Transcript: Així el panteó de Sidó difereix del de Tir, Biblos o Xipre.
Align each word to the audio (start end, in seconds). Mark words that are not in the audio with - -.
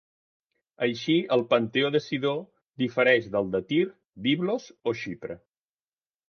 Així 0.85 1.17
el 1.35 1.43
panteó 1.51 1.91
de 1.95 2.01
Sidó 2.05 2.31
difereix 2.85 3.29
del 3.37 3.53
de 3.57 3.63
Tir, 3.73 3.83
Biblos 4.29 4.67
o 4.93 4.97
Xipre. 5.05 5.39